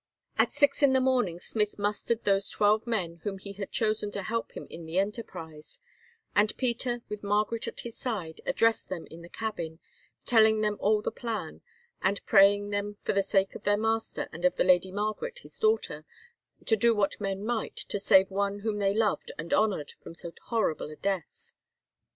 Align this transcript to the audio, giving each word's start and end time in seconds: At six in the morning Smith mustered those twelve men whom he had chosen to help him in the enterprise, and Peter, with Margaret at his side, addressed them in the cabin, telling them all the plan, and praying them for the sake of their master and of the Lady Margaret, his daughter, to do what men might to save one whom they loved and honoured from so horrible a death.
At 0.39 0.51
six 0.51 0.81
in 0.81 0.93
the 0.93 0.99
morning 0.99 1.39
Smith 1.39 1.77
mustered 1.77 2.23
those 2.23 2.49
twelve 2.49 2.87
men 2.87 3.17
whom 3.17 3.37
he 3.37 3.53
had 3.53 3.69
chosen 3.71 4.09
to 4.13 4.23
help 4.23 4.53
him 4.53 4.65
in 4.67 4.87
the 4.87 4.97
enterprise, 4.97 5.79
and 6.35 6.57
Peter, 6.57 7.03
with 7.07 7.21
Margaret 7.21 7.67
at 7.67 7.81
his 7.81 7.99
side, 7.99 8.41
addressed 8.47 8.89
them 8.89 9.05
in 9.11 9.21
the 9.21 9.29
cabin, 9.29 9.77
telling 10.25 10.61
them 10.61 10.75
all 10.79 11.03
the 11.03 11.11
plan, 11.11 11.61
and 12.01 12.25
praying 12.25 12.71
them 12.71 12.97
for 13.03 13.13
the 13.13 13.21
sake 13.21 13.53
of 13.53 13.61
their 13.63 13.77
master 13.77 14.27
and 14.31 14.43
of 14.43 14.55
the 14.55 14.63
Lady 14.63 14.91
Margaret, 14.91 15.37
his 15.43 15.59
daughter, 15.59 16.03
to 16.65 16.75
do 16.75 16.95
what 16.95 17.21
men 17.21 17.45
might 17.45 17.75
to 17.75 17.99
save 17.99 18.31
one 18.31 18.61
whom 18.61 18.79
they 18.79 18.95
loved 18.95 19.31
and 19.37 19.53
honoured 19.53 19.91
from 20.01 20.15
so 20.15 20.33
horrible 20.45 20.89
a 20.89 20.95
death. 20.95 21.53